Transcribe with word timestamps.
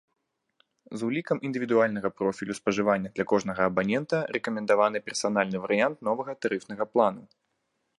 З 1.01 1.09
улікам 1.09 1.37
індывідуальнага 1.49 2.11
профілю 2.21 2.57
спажывання 2.61 3.13
для 3.19 3.27
кожнага 3.35 3.61
абанента 3.73 4.25
рэкамендаваны 4.37 4.97
персанальны 5.11 5.57
варыянт 5.69 5.97
новага 6.11 6.31
тарыфнага 6.45 6.83
плану. 6.95 7.23